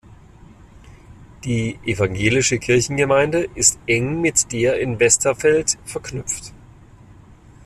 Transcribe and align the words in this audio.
Die 1.43 1.77
Evangelische 1.85 2.57
Kirchengemeinde 2.57 3.47
ist 3.53 3.77
eng 3.85 4.19
mit 4.19 4.51
der 4.51 4.79
in 4.81 4.99
Westerfeld 4.99 5.77
verknüpft. 5.85 6.53